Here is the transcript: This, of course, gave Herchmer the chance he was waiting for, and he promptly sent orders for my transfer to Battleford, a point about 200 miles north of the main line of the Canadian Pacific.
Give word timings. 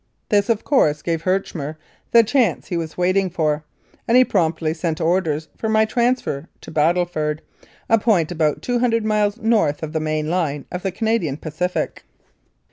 This, 0.29 0.49
of 0.49 0.63
course, 0.63 1.03
gave 1.03 1.25
Herchmer 1.25 1.75
the 2.09 2.23
chance 2.23 2.69
he 2.69 2.75
was 2.75 2.97
waiting 2.97 3.29
for, 3.29 3.63
and 4.07 4.17
he 4.17 4.25
promptly 4.25 4.73
sent 4.73 4.99
orders 4.99 5.47
for 5.55 5.69
my 5.69 5.85
transfer 5.85 6.49
to 6.61 6.71
Battleford, 6.71 7.43
a 7.87 7.99
point 7.99 8.31
about 8.31 8.63
200 8.63 9.05
miles 9.05 9.37
north 9.37 9.83
of 9.83 9.93
the 9.93 9.99
main 9.99 10.27
line 10.27 10.65
of 10.71 10.81
the 10.81 10.91
Canadian 10.91 11.37
Pacific. 11.37 12.03